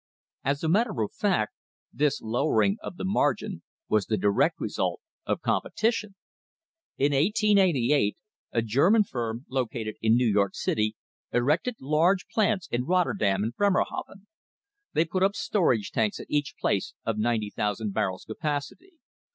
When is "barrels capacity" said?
17.93-18.93